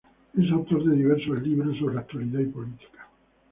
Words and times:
Es 0.35 0.49
autor 0.51 0.83
de 0.83 0.95
diversos 0.95 1.39
libros 1.43 1.77
sobre 1.77 1.99
actualidad 1.99 2.39
y 2.39 2.47
política. 2.47 3.07